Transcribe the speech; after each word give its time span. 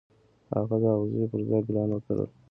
هغه 0.55 0.75
د 0.81 0.85
اغزيو 0.95 1.29
پر 1.31 1.41
ځای 1.49 1.61
ګلان 1.67 1.89
وکرل. 1.93 2.29